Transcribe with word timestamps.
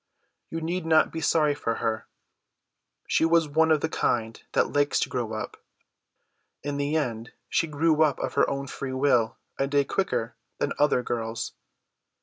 You 0.49 0.61
need 0.61 0.83
not 0.87 1.11
be 1.11 1.21
sorry 1.21 1.53
for 1.53 1.75
her. 1.75 2.07
She 3.05 3.23
was 3.23 3.47
one 3.47 3.69
of 3.69 3.81
the 3.81 3.87
kind 3.87 4.41
that 4.53 4.73
likes 4.73 4.99
to 5.01 5.09
grow 5.09 5.33
up. 5.33 5.63
In 6.63 6.77
the 6.77 6.95
end 6.97 7.33
she 7.49 7.67
grew 7.67 8.01
up 8.01 8.17
of 8.17 8.33
her 8.33 8.49
own 8.49 8.65
free 8.65 8.93
will 8.93 9.37
a 9.59 9.67
day 9.67 9.83
quicker 9.85 10.35
than 10.57 10.73
other 10.79 11.03
girls. 11.03 11.51